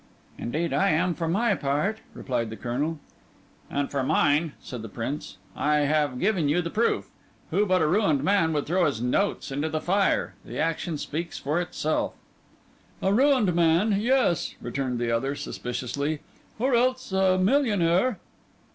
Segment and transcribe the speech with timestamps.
[0.39, 2.97] "Indeed, I am for my part," replied the Colonel.
[3.69, 7.11] "And for mine," said the Prince, "I have given you proof.
[7.51, 10.33] Who but a ruined man would throw his notes into the fire?
[10.43, 12.15] The action speaks for itself."
[12.99, 16.21] "A ruined man—yes," returned the other suspiciously,
[16.57, 18.17] "or else a millionaire."